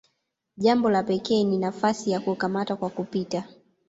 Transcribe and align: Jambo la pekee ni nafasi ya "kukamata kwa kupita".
Jambo 0.57 0.89
la 0.89 1.03
pekee 1.03 1.43
ni 1.43 1.57
nafasi 1.57 2.11
ya 2.11 2.19
"kukamata 2.19 2.75
kwa 2.75 2.89
kupita". 2.89 3.43